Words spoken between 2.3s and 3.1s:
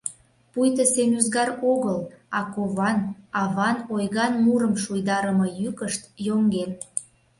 а кован,